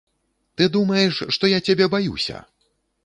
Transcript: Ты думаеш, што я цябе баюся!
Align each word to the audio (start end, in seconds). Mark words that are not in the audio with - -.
Ты 0.61 0.65
думаеш, 0.77 1.19
што 1.35 1.53
я 1.53 1.59
цябе 1.67 1.85
баюся! 1.95 2.37